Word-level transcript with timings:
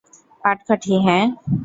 পাটকাঠি, 0.43 0.93
হ্যাঁ? 1.05 1.25